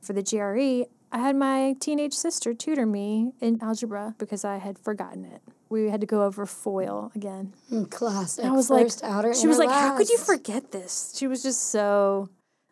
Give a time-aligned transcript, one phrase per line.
[0.00, 4.78] For the GRE, I had my teenage sister tutor me in algebra because I had
[4.78, 5.42] forgotten it.
[5.68, 7.52] We had to go over FOIL again.
[7.70, 8.44] Mm, classic.
[8.44, 11.14] I was First, like, outer, she was like, how could you forget this?
[11.16, 12.28] She was just so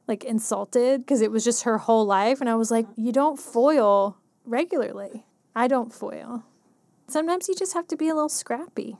[0.06, 2.40] like insulted because it was just her whole life.
[2.40, 5.26] And I was like, you don't foil regularly.
[5.54, 6.44] I don't foil.
[7.08, 8.96] Sometimes you just have to be a little scrappy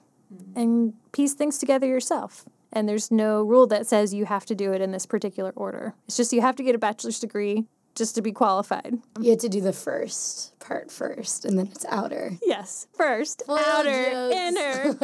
[0.54, 2.44] and piece things together yourself.
[2.72, 5.94] And there's no rule that says you have to do it in this particular order.
[6.06, 7.64] It's just you have to get a bachelor's degree
[7.98, 8.98] just to be qualified.
[9.20, 12.32] You have to do the first part first, and then it's outer.
[12.42, 12.86] Yes.
[12.96, 14.36] First, Foil outer, jokes.
[14.36, 14.96] inner.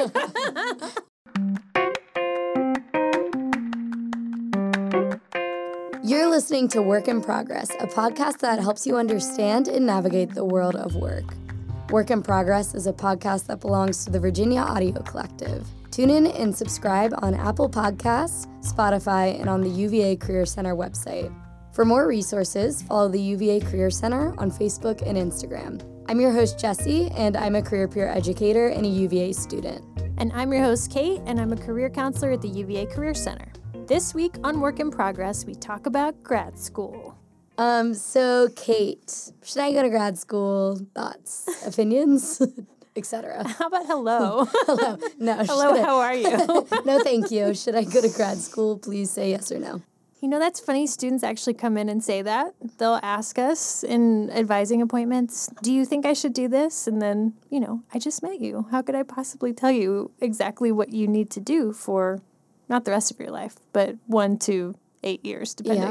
[6.05, 10.45] You're listening to Work in Progress, a podcast that helps you understand and navigate the
[10.45, 11.25] world of work.
[11.91, 15.67] Work in Progress is a podcast that belongs to the Virginia Audio Collective.
[15.91, 21.33] Tune in and subscribe on Apple Podcasts, Spotify, and on the UVA Career Center website.
[21.75, 25.83] For more resources, follow the UVA Career Center on Facebook and Instagram.
[26.09, 29.85] I'm your host, Jesse, and I'm a career peer educator and a UVA student.
[30.19, 33.53] And I'm your host, Kate, and I'm a career counselor at the UVA Career Center.
[33.89, 37.19] This week on Work in Progress, we talk about grad school.
[37.59, 40.79] Um, so Kate, should I go to grad school?
[40.95, 42.41] Thoughts, opinions,
[42.97, 43.49] etc.
[43.49, 44.45] How about hello?
[44.67, 44.97] Hello.
[45.19, 45.37] No.
[45.39, 46.69] hello, I- how are you?
[46.85, 47.53] no, thank you.
[47.53, 48.79] Should I go to grad school?
[48.79, 49.83] Please say yes or no.
[50.25, 50.87] You know, that's funny.
[50.87, 52.55] Students actually come in and say that.
[52.79, 56.87] They'll ask us in advising appointments, Do you think I should do this?
[56.87, 58.67] And then, you know, I just met you.
[58.71, 62.23] How could I possibly tell you exactly what you need to do for
[62.71, 65.83] not the rest of your life, but one to eight years, depending.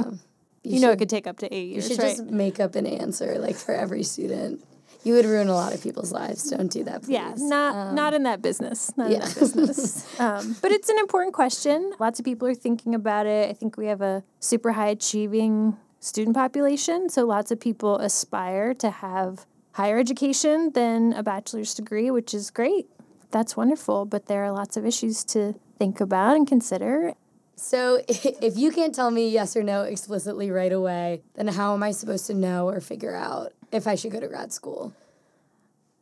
[0.63, 0.71] Yeah.
[0.73, 1.87] You, know, it could take up to eight years.
[1.87, 2.17] You should right?
[2.17, 4.65] just make up an answer like for every student.
[5.03, 6.49] You would ruin a lot of people's lives.
[6.49, 7.13] Don't do that, please.
[7.13, 8.91] Yeah, not not in that business.
[8.97, 10.07] Not in that business.
[10.19, 11.93] um, but it's an important question.
[11.99, 13.49] Lots of people are thinking about it.
[13.49, 18.73] I think we have a super high achieving student population, so lots of people aspire
[18.75, 22.87] to have higher education than a bachelor's degree, which is great.
[23.31, 27.13] That's wonderful, but there are lots of issues to think about and consider.
[27.55, 31.83] So if you can't tell me yes or no explicitly right away, then how am
[31.83, 34.93] I supposed to know or figure out if I should go to grad school?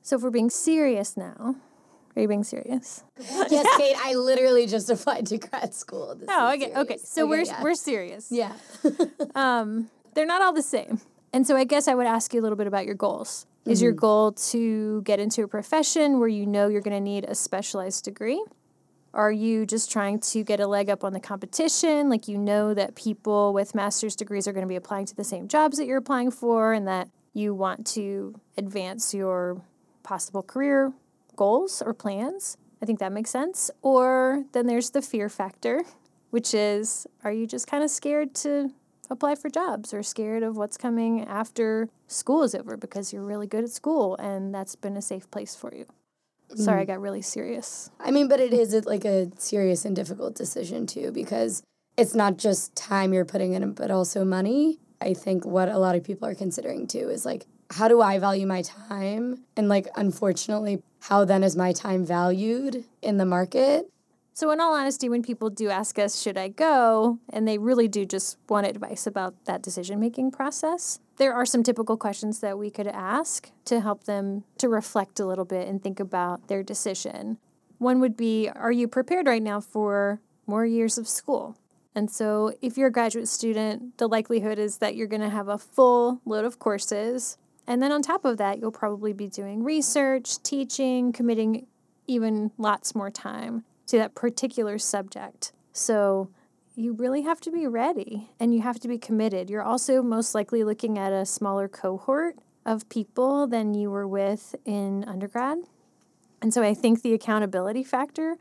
[0.01, 1.55] So if we're being serious now,
[2.15, 3.03] are you being serious?
[3.17, 6.15] yes, Kate, I literally just applied to grad school.
[6.15, 6.97] This Oh, okay, okay.
[6.97, 7.63] So we're yeah.
[7.63, 8.31] we're serious.
[8.31, 8.53] yeah.
[9.35, 10.99] um, they're not all the same.
[11.33, 13.45] And so I guess I would ask you a little bit about your goals.
[13.65, 17.25] Is your goal to get into a profession where you know you're going to need
[17.25, 18.43] a specialized degree?
[19.13, 22.09] Are you just trying to get a leg up on the competition?
[22.09, 25.23] Like you know that people with master's degrees are going to be applying to the
[25.23, 29.61] same jobs that you're applying for and that you want to advance your
[30.03, 30.93] possible career
[31.35, 32.57] goals or plans?
[32.81, 33.69] I think that makes sense.
[33.81, 35.83] Or then there's the fear factor,
[36.31, 38.71] which is are you just kind of scared to
[39.09, 43.47] apply for jobs or scared of what's coming after school is over because you're really
[43.47, 45.85] good at school and that's been a safe place for you?
[46.55, 46.87] Sorry, I mm.
[46.87, 47.91] got really serious.
[47.99, 51.63] I mean, but it is like a serious and difficult decision too, because
[51.97, 54.79] it's not just time you're putting in, but also money.
[55.01, 58.19] I think what a lot of people are considering too is like, how do I
[58.19, 59.43] value my time?
[59.55, 63.89] And like, unfortunately, how then is my time valued in the market?
[64.33, 67.19] So, in all honesty, when people do ask us, should I go?
[67.29, 71.63] And they really do just want advice about that decision making process, there are some
[71.63, 75.83] typical questions that we could ask to help them to reflect a little bit and
[75.83, 77.37] think about their decision.
[77.77, 81.57] One would be Are you prepared right now for more years of school?
[81.93, 85.49] And so, if you're a graduate student, the likelihood is that you're going to have
[85.49, 87.37] a full load of courses.
[87.67, 91.67] And then on top of that, you'll probably be doing research, teaching, committing
[92.07, 95.51] even lots more time to that particular subject.
[95.73, 96.29] So
[96.75, 99.49] you really have to be ready and you have to be committed.
[99.49, 104.55] You're also most likely looking at a smaller cohort of people than you were with
[104.65, 105.59] in undergrad.
[106.41, 108.37] And so I think the accountability factor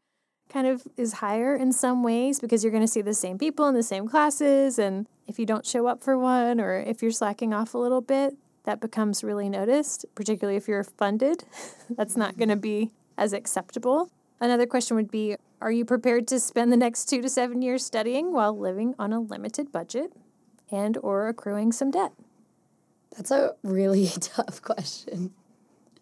[0.51, 3.67] kind of is higher in some ways because you're going to see the same people
[3.69, 4.79] in the same classes.
[4.79, 8.01] And if you don't show up for one or if you're slacking off a little
[8.01, 11.45] bit, that becomes really noticed, particularly if you're funded.
[11.91, 14.11] That's not going to be as acceptable.
[14.41, 17.85] Another question would be Are you prepared to spend the next two to seven years
[17.85, 20.13] studying while living on a limited budget
[20.71, 22.13] and or accruing some debt?
[23.17, 25.33] That's a really tough question.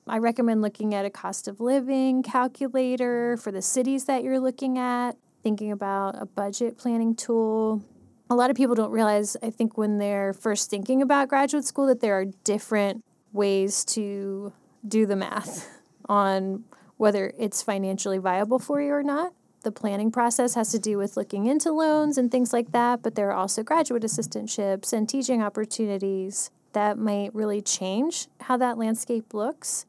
[0.09, 4.79] I recommend looking at a cost of living calculator for the cities that you're looking
[4.79, 7.83] at, thinking about a budget planning tool.
[8.31, 11.87] A lot of people don't realize, I think, when they're first thinking about graduate school,
[11.87, 14.53] that there are different ways to
[14.87, 15.69] do the math
[16.09, 16.65] on
[16.97, 19.33] whether it's financially viable for you or not.
[19.63, 23.15] The planning process has to do with looking into loans and things like that, but
[23.15, 26.51] there are also graduate assistantships and teaching opportunities.
[26.75, 29.87] that might really change how that landscape looks.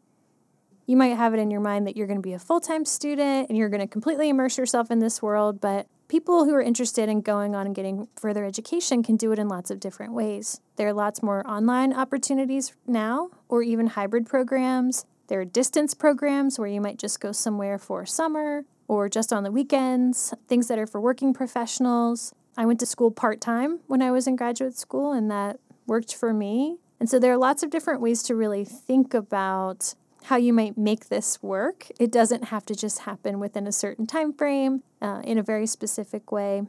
[0.90, 2.84] You might have it in your mind that you're going to be a full time
[2.84, 6.64] student and you're going to completely immerse yourself in this world, but people who are
[6.64, 10.14] interested in going on and getting further education can do it in lots of different
[10.14, 10.62] ways.
[10.78, 15.06] There are lots more online opportunities now, or even hybrid programs.
[15.28, 19.44] There are distance programs where you might just go somewhere for summer or just on
[19.44, 22.34] the weekends, things that are for working professionals.
[22.58, 26.16] I went to school part time when I was in graduate school, and that worked
[26.16, 26.78] for me.
[27.00, 29.94] And so there are lots of different ways to really think about
[30.26, 31.88] how you might make this work.
[32.00, 35.66] It doesn't have to just happen within a certain time frame uh, in a very
[35.66, 36.64] specific way.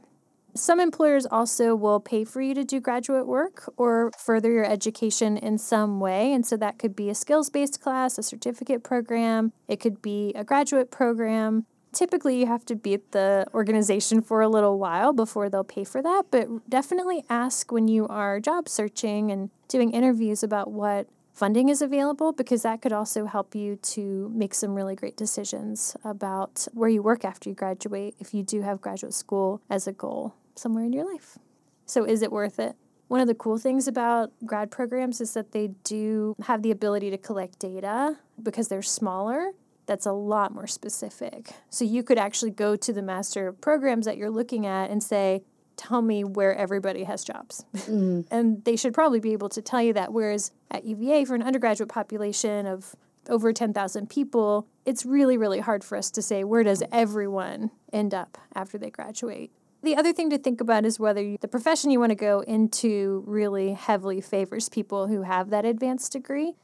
[0.53, 5.37] Some employers also will pay for you to do graduate work or further your education
[5.37, 6.33] in some way.
[6.33, 10.33] And so that could be a skills based class, a certificate program, it could be
[10.35, 11.65] a graduate program.
[11.93, 15.83] Typically, you have to be at the organization for a little while before they'll pay
[15.83, 21.07] for that, but definitely ask when you are job searching and doing interviews about what
[21.41, 25.97] funding is available because that could also help you to make some really great decisions
[26.03, 29.91] about where you work after you graduate if you do have graduate school as a
[29.91, 31.39] goal somewhere in your life.
[31.87, 32.75] So, is it worth it?
[33.07, 37.09] One of the cool things about grad programs is that they do have the ability
[37.09, 39.53] to collect data because they're smaller.
[39.87, 41.53] That's a lot more specific.
[41.71, 45.41] So, you could actually go to the master programs that you're looking at and say,
[45.77, 47.65] tell me where everybody has jobs.
[47.73, 48.25] Mm.
[48.31, 50.13] and they should probably be able to tell you that.
[50.13, 52.95] Whereas at UVA, for an undergraduate population of
[53.29, 58.13] over 10,000 people, it's really, really hard for us to say where does everyone end
[58.13, 59.51] up after they graduate.
[59.83, 62.41] The other thing to think about is whether you, the profession you want to go
[62.41, 66.55] into really heavily favors people who have that advanced degree.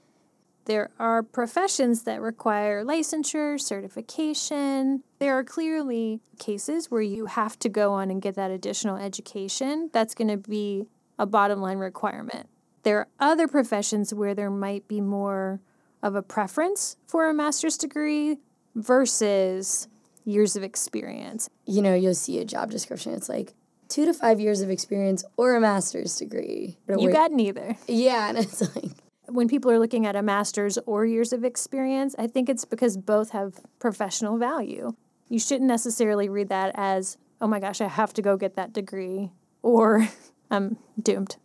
[0.68, 5.02] There are professions that require licensure, certification.
[5.18, 9.90] There are clearly cases where you have to go on and get that additional education.
[9.94, 10.88] That's going to be
[11.18, 12.50] a bottom line requirement.
[12.84, 15.62] There are other professions where there might be more
[16.04, 18.36] of a preference for a master's degree
[18.76, 19.88] versus
[20.26, 21.50] years of experience.
[21.66, 23.54] You know, you'll see a job description, it's like
[23.88, 26.78] two to five years of experience or a master's degree.
[26.90, 27.78] You got neither.
[27.88, 28.92] Yeah, and it's like,
[29.28, 32.98] when people are looking at a master's or years of experience, I think it's because
[32.98, 34.94] both have professional value.
[35.30, 38.74] You shouldn't necessarily read that as, oh my gosh, I have to go get that
[38.74, 39.32] degree
[39.62, 40.08] or
[40.52, 41.38] I'm doomed.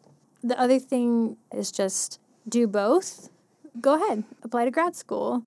[0.42, 3.30] The other thing is just do both.
[3.80, 5.44] Go ahead, apply to grad school.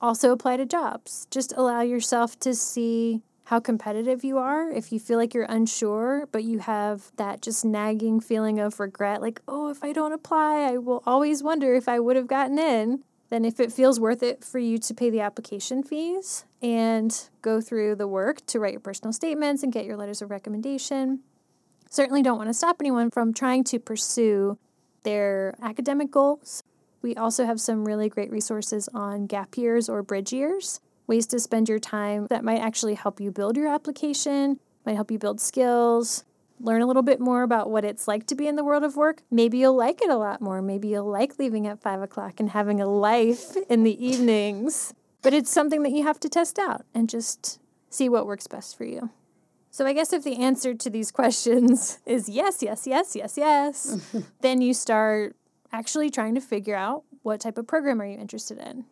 [0.00, 1.26] Also apply to jobs.
[1.30, 4.70] Just allow yourself to see how competitive you are.
[4.70, 9.20] If you feel like you're unsure, but you have that just nagging feeling of regret,
[9.20, 12.60] like, oh, if I don't apply, I will always wonder if I would have gotten
[12.60, 13.02] in.
[13.28, 17.60] Then, if it feels worth it for you to pay the application fees and go
[17.60, 21.18] through the work to write your personal statements and get your letters of recommendation,
[21.88, 24.58] certainly don't want to stop anyone from trying to pursue
[25.02, 26.62] their academic goals.
[27.02, 30.78] We also have some really great resources on gap years or bridge years
[31.10, 35.10] ways to spend your time that might actually help you build your application, might help
[35.10, 36.24] you build skills,
[36.60, 38.96] learn a little bit more about what it's like to be in the world of
[38.96, 39.22] work.
[39.30, 40.62] Maybe you'll like it a lot more.
[40.62, 44.94] Maybe you'll like leaving at five o'clock and having a life in the evenings.
[45.20, 47.58] But it's something that you have to test out and just
[47.90, 49.10] see what works best for you.
[49.72, 54.00] So I guess if the answer to these questions is yes, yes, yes, yes, yes,
[54.40, 55.34] then you start
[55.72, 58.84] actually trying to figure out what type of program are you interested in.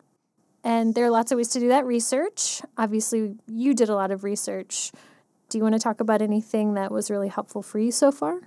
[0.63, 2.61] And there are lots of ways to do that research.
[2.77, 4.91] Obviously, you did a lot of research.
[5.49, 8.41] Do you want to talk about anything that was really helpful for you so far?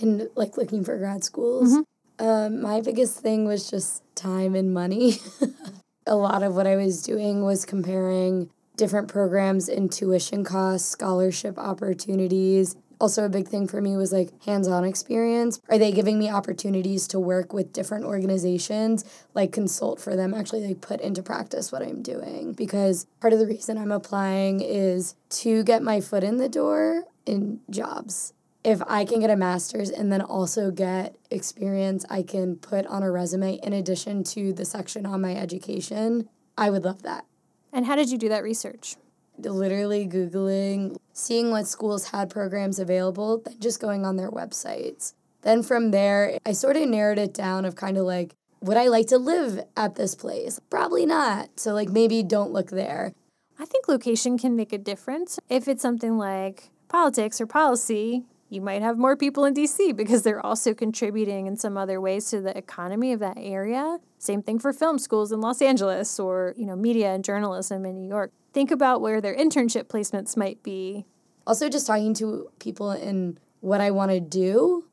[0.00, 2.26] In like looking for grad schools, mm-hmm.
[2.26, 5.18] um, my biggest thing was just time and money.
[6.06, 11.58] a lot of what I was doing was comparing different programs in tuition costs, scholarship
[11.58, 15.60] opportunities, also a big thing for me was like hands-on experience.
[15.68, 20.66] Are they giving me opportunities to work with different organizations like consult for them actually
[20.66, 22.52] like put into practice what i'm doing?
[22.52, 27.04] Because part of the reason i'm applying is to get my foot in the door
[27.26, 28.32] in jobs.
[28.64, 33.02] If i can get a master's and then also get experience i can put on
[33.02, 37.24] a resume in addition to the section on my education i would love that.
[37.72, 38.96] And how did you do that research
[39.38, 45.14] literally Googling, seeing what schools had programs available, then just going on their websites.
[45.42, 48.88] Then from there, I sort of narrowed it down of kind of like, would I
[48.88, 50.58] like to live at this place?
[50.68, 51.60] Probably not.
[51.60, 53.12] So, like, maybe don't look there.
[53.58, 55.38] I think location can make a difference.
[55.48, 60.22] If it's something like politics or policy, you might have more people in DC because
[60.22, 63.98] they're also contributing in some other ways to the economy of that area.
[64.18, 68.00] Same thing for film schools in Los Angeles or, you know, media and journalism in
[68.00, 68.32] New York.
[68.52, 71.04] Think about where their internship placements might be.
[71.46, 74.84] Also just talking to people in what I want to do.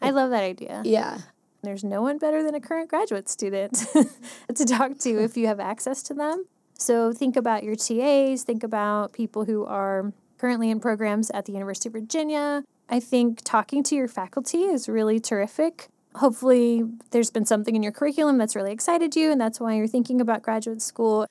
[0.00, 0.82] I love that idea.
[0.84, 1.18] Yeah.
[1.62, 3.84] There's no one better than a current graduate student
[4.54, 6.46] to talk to if you have access to them.
[6.78, 11.52] So think about your TAs, think about people who are currently in programs at the
[11.52, 12.62] University of Virginia.
[12.88, 15.88] I think talking to your faculty is really terrific.
[16.14, 19.86] Hopefully, there's been something in your curriculum that's really excited you, and that's why you're
[19.86, 21.26] thinking about graduate school.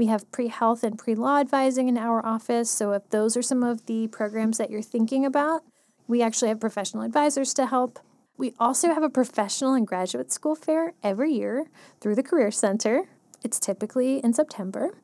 [0.00, 2.70] We have pre health and pre law advising in our office.
[2.70, 5.60] So, if those are some of the programs that you're thinking about,
[6.08, 7.98] we actually have professional advisors to help.
[8.38, 11.66] We also have a professional and graduate school fair every year
[12.00, 13.10] through the Career Center.
[13.42, 14.96] It's typically in September.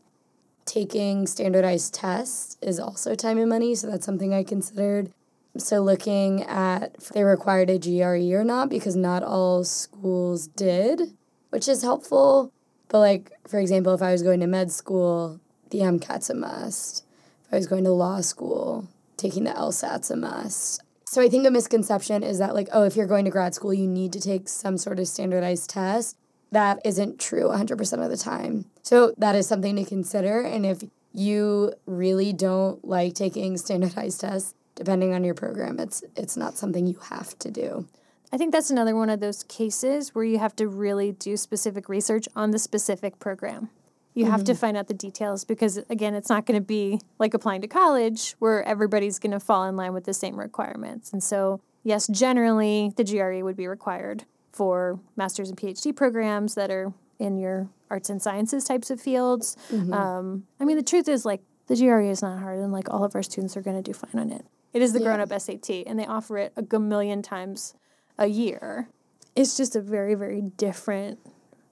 [0.65, 5.13] Taking standardized tests is also time and money, so that's something I considered.
[5.59, 11.19] So, looking at if they required a GRE or not, because not all schools did,
[11.51, 12.51] which is helpful.
[12.89, 15.41] But, like, for example, if I was going to med school,
[15.71, 17.05] the MCAT's a must.
[17.47, 20.83] If I was going to law school, taking the LSAT's a must.
[21.05, 23.75] So, I think a misconception is that, like, oh, if you're going to grad school,
[23.75, 26.17] you need to take some sort of standardized test
[26.53, 28.67] that isn't true 100% of the time.
[28.83, 30.41] So that is something to consider.
[30.41, 36.37] And if you really don't like taking standardized tests, depending on your program, it's it's
[36.37, 37.89] not something you have to do.
[38.33, 41.89] I think that's another one of those cases where you have to really do specific
[41.89, 43.71] research on the specific program.
[44.15, 44.33] You mm-hmm.
[44.33, 44.61] have to mm-hmm.
[44.61, 48.35] find out the details because again, it's not going to be like applying to college
[48.39, 51.13] where everybody's going to fall in line with the same requirements.
[51.13, 56.71] And so, yes, generally the GRE would be required for master's and PhD programs that
[56.71, 59.57] are in your arts and sciences types of fields.
[59.71, 59.93] Mm-hmm.
[59.93, 63.05] Um, I mean, the truth is, like, the GRE is not hard, and like all
[63.05, 64.45] of our students are going to do fine on it.
[64.73, 65.07] It is the yeah.
[65.07, 67.75] grown up SAT, and they offer it a million times
[68.19, 68.89] a year.
[69.35, 71.19] It's just a very, very different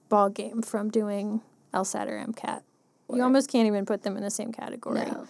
[0.09, 1.41] ball game from doing
[1.73, 2.61] LSAT or MCAT.
[3.13, 5.05] You almost can't even put them in the same category.
[5.05, 5.27] No.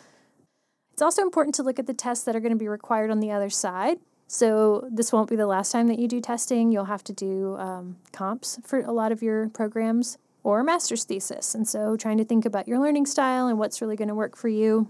[0.93, 3.19] It's also important to look at the tests that are going to be required on
[3.19, 4.00] the other side.
[4.27, 6.72] So this won't be the last time that you do testing.
[6.72, 11.03] You'll have to do um, comps for a lot of your programs or a master's
[11.03, 11.53] thesis.
[11.53, 14.38] And so trying to think about your learning style and what's really going to work
[14.38, 14.89] for you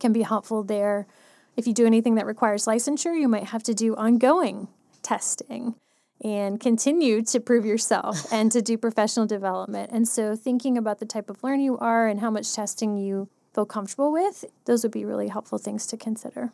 [0.00, 1.06] can be helpful there.
[1.56, 4.68] If you do anything that requires licensure, you might have to do ongoing
[5.02, 5.74] testing
[6.24, 9.90] and continue to prove yourself and to do professional development.
[9.92, 13.28] And so thinking about the type of learner you are and how much testing you
[13.54, 16.52] feel comfortable with, those would be really helpful things to consider.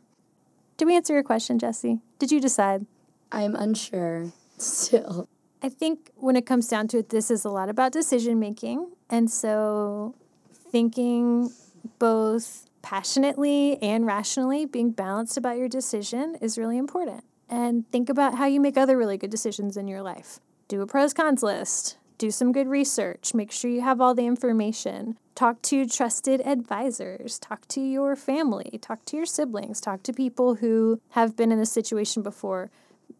[0.77, 2.01] Did we answer your question, Jesse?
[2.19, 2.87] Did you decide?
[3.31, 5.29] I'm unsure still.
[5.63, 8.91] I think when it comes down to it, this is a lot about decision making.
[9.11, 10.15] And so
[10.53, 11.51] thinking
[11.99, 17.25] both passionately and rationally, being balanced about your decision is really important.
[17.49, 20.41] And think about how you make other really good decisions in your life.
[20.69, 24.27] Do a pros cons list, do some good research, make sure you have all the
[24.27, 25.17] information.
[25.35, 30.57] Talk to trusted advisors, talk to your family, talk to your siblings, talk to people
[30.57, 32.71] who have been in this situation before.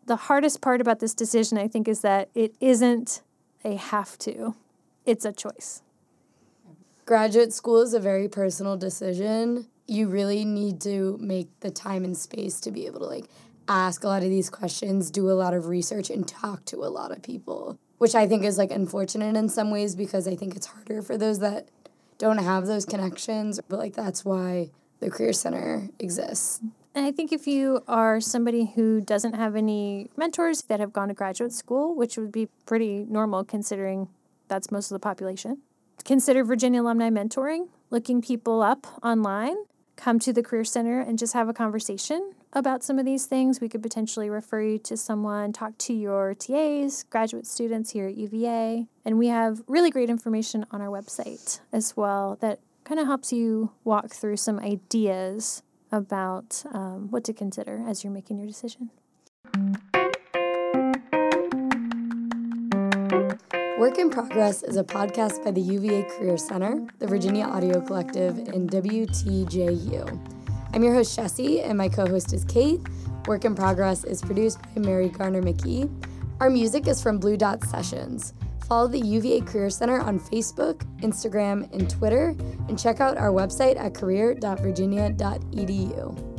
[0.07, 3.23] The hardest part about this decision, I think, is that it isn't
[3.65, 4.55] a have to,
[5.07, 5.83] it's a choice.
[7.07, 9.69] Graduate school is a very personal decision.
[9.87, 13.25] You really need to make the time and space to be able to like
[13.69, 16.89] ask a lot of these questions, do a lot of research, and talk to a
[16.89, 20.57] lot of people which I think is like unfortunate in some ways because I think
[20.57, 21.69] it's harder for those that
[22.17, 23.61] don't have those connections.
[23.69, 24.71] But like that's why
[25.01, 26.61] the Career Center exists.
[26.95, 31.09] And I think if you are somebody who doesn't have any mentors that have gone
[31.09, 34.09] to graduate school, which would be pretty normal considering
[34.49, 35.59] that's most of the population,
[36.05, 39.57] consider Virginia Alumni Mentoring, looking people up online,
[39.97, 43.61] come to the Career Center and just have a conversation about some of these things,
[43.61, 48.17] we could potentially refer you to someone, talk to your TAs, graduate students here at
[48.17, 48.87] UVA.
[49.05, 53.33] And we have really great information on our website as well that kind of helps
[53.33, 55.63] you walk through some ideas
[55.93, 58.91] about um, what to consider as you're making your decision.
[63.79, 68.37] Work in Progress is a podcast by the UVA Career Center, the Virginia Audio Collective,
[68.37, 70.38] and WTJU.
[70.75, 72.81] I'm your host, Jesse, and my co host is Kate.
[73.27, 75.91] Work in Progress is produced by Mary Garner McKee.
[76.41, 78.35] Our music is from Blue Dot Sessions.
[78.67, 82.37] Follow the UVA Career Center on Facebook, Instagram, and Twitter,
[82.69, 86.38] and check out our website at career.virginia.edu.